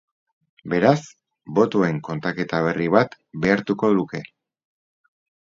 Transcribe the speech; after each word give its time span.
Beraz, 0.71 1.01
botoen 1.59 1.99
kontaketa 2.07 2.63
berri 2.69 2.89
bat 2.97 3.15
behartuko 3.45 3.93
luke. 4.01 4.25